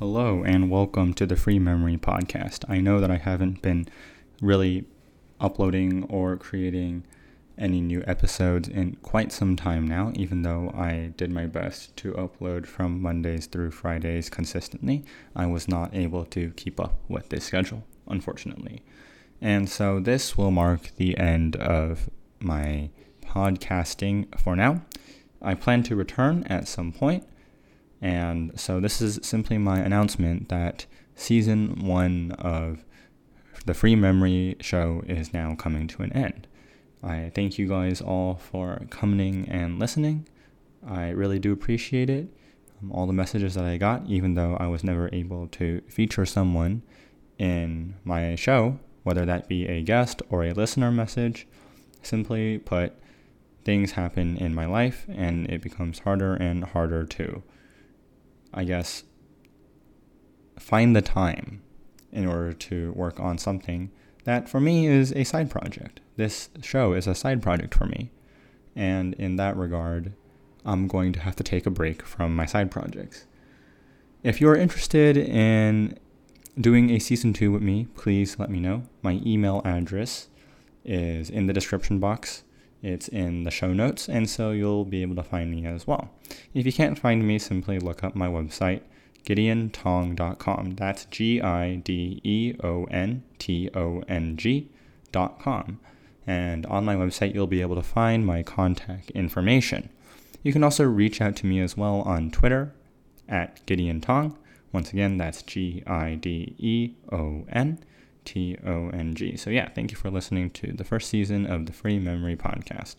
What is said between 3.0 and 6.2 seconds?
that I haven't been really uploading